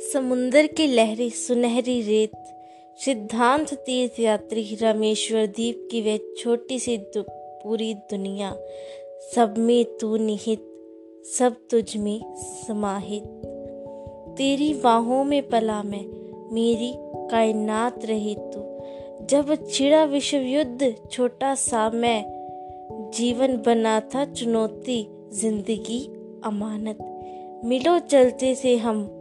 [0.00, 2.32] समुंदर की लहरी, सुनहरी रेत,
[3.04, 8.56] सिद्धांत तीर्थ यात्री रामेश्वर द्वीप की वह छोटी सी पूरी दुनिया,
[9.34, 10.66] सब में तू निहित,
[11.38, 13.22] सब तुझ में समाहित।
[14.36, 16.04] तेरी बाहों में पला मैं,
[16.54, 16.92] मेरी
[17.30, 18.80] कायनात रही तू।
[19.26, 22.24] जब छिड़ा विश्व युद्ध छोटा सा मैं,
[23.14, 26.04] जीवन बना था चुनौती, ज़िंदगी
[26.44, 26.98] अमानत।
[27.64, 29.15] मिलो चलते से हम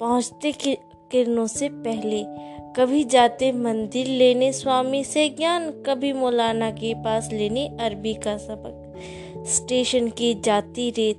[0.00, 2.24] पहुँचते किरणों से पहले।
[2.76, 8.94] कभी जाते मंदिर लेने, स्वामी से ज्ञान, कभी मौलाना के पास लेने, अरबी का सबक।
[9.46, 11.18] स्टेशन की जाती रेत,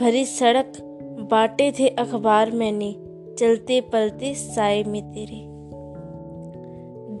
[0.00, 0.72] भरी सड़क,
[1.30, 2.96] बांटे थे अखबार मैंने,
[3.38, 5.52] चलते पलते साय में तेरे।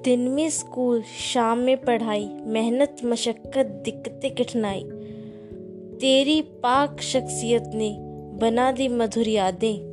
[0.04, 4.82] दिन में स्कूल, शाम में पढ़ाई, मेहनत, मशक्कत, दिक्कतें, कठिनाई।
[6.00, 7.96] तेरी पाक शख्सियत ने
[8.38, 9.91] बना दी मधुर यादें।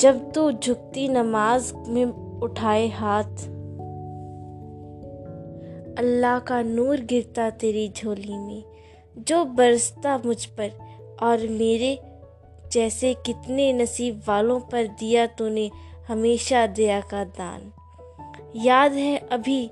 [0.00, 2.04] जब तू झुकती नमाज़ में
[2.40, 3.32] उठाए हाथ,
[5.98, 8.64] अल्लाह का नूर गिरता तेरी झोली में।
[9.18, 10.70] जो बरसता मुझ पर
[11.22, 12.00] और मेरे
[12.72, 15.70] जैसे कितने नसीब वालों पर दिया तूने
[16.08, 17.72] हमेशा दया का दान।
[18.56, 19.70] याद है अभी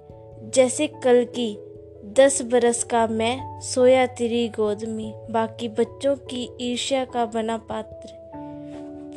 [0.55, 1.59] जैसे कल की
[2.05, 8.18] दस बरस का मैं सोया तेरी गोद में, बाकी बच्चों की ईर्ष्या का बना पात्र।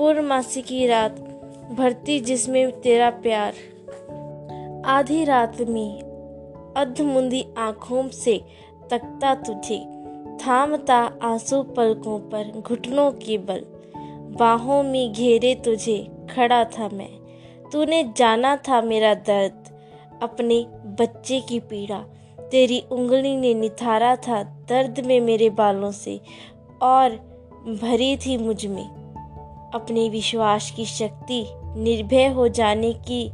[0.01, 1.11] पूर्णमासी की रात
[1.77, 3.53] भरती जिसमें तेरा प्यार।
[4.85, 6.01] आधी रात में
[6.77, 8.41] अधमुंदी आँखों से
[8.89, 9.79] तकता तुझे।
[10.45, 13.65] थामता आँसू पलकों पर घुटनों के बल।
[14.37, 17.11] बाहों में घेरे तुझे खड़ा था मैं।
[17.73, 19.79] तूने जाना था मेरा दर्द,
[20.23, 22.05] अपने बच्चे की पीड़ा।
[22.51, 26.21] तेरी उंगली ने निथारा था दर्द में मेरे बालों से,
[26.81, 27.09] और
[27.81, 29.00] भरी थी मुझमें।
[29.73, 33.31] अपने विश्वास की शक्ति निर्भय हो जाने की,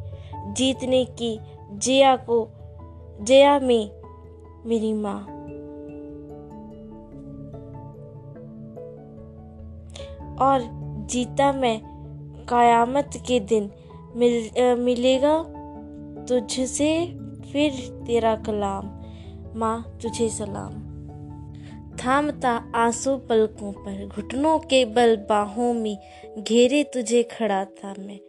[0.48, 1.40] जीतने की
[1.74, 2.48] जया को,
[3.22, 3.92] जया में
[4.66, 5.22] मेरी माँ।
[10.40, 10.60] और
[11.10, 11.82] जीता मैं
[12.50, 13.72] कयामत के दिन
[14.16, 15.44] मिल मिलेगा
[16.26, 17.18] तुझसे
[17.52, 17.72] फिर
[18.08, 18.98] तेरा कलाम।
[19.60, 20.87] माँ, तुझे सलाम।
[22.06, 25.98] थामता आँसू पलकों पर, घुटनों के बल बाहों में
[26.40, 28.20] घेरे तुझे खड़ा था मैं।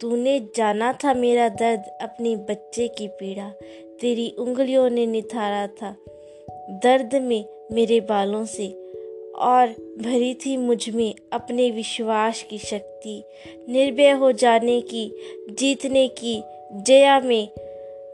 [0.00, 3.48] तूने जाना था मेरा दर्द अपने बच्चे की पीड़ा,
[4.00, 5.96] तेरी उंगलियों ने निथारा था
[6.70, 8.68] दर्द में मेरे बालों से,
[9.38, 9.68] और
[9.98, 13.24] भरी थी मुझमें अपने विश्वास की शक्ति।
[13.68, 15.12] निर्भय हो जाने की,
[15.50, 16.42] जीतने की
[16.72, 17.48] जया में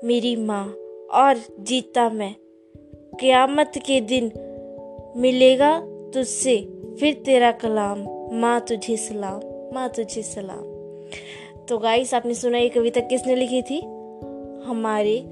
[0.04, 0.66] मेरी माँ,
[1.12, 2.34] और जीता मैं।
[3.20, 4.32] क़यामत के दिन
[5.16, 5.80] मिलेगा
[6.14, 6.68] तुझसे,
[7.00, 8.00] फिर तेरा कलाम,
[8.32, 9.40] माँ तुझे सलाम,
[9.74, 10.74] माँ तुझे सलाम।
[11.68, 13.80] तो गाइस आपने सुना ये कविता किसने लिखी थी?
[14.64, 15.24] हमारे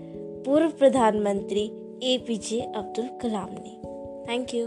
[0.47, 1.71] पूर्व प्रधानमंत्री
[2.03, 3.93] ए पी जे अब्दुल कलाम ने।
[4.29, 4.67] Thank you